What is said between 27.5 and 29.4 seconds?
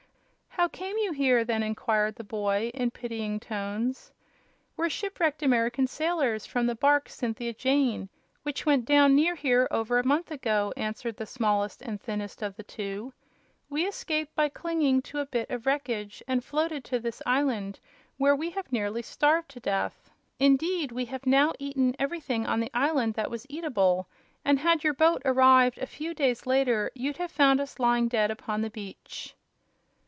us lying dead upon the beach!"